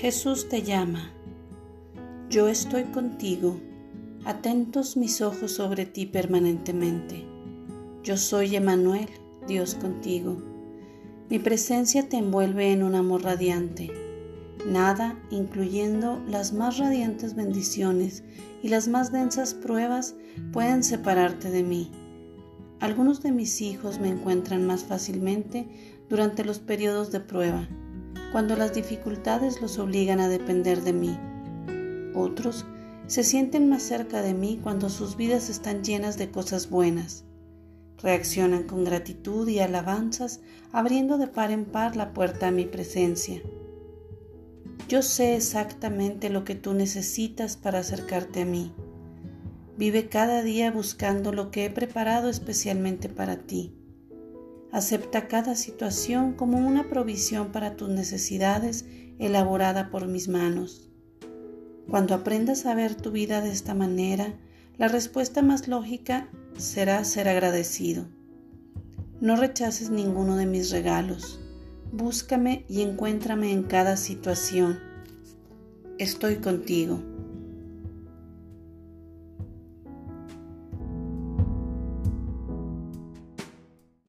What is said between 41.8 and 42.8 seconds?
la puerta a mi